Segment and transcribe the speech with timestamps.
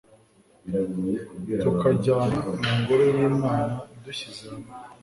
[1.61, 3.73] tukajyana mu Ngoro y’Imana
[4.03, 4.71] dushyize hamwe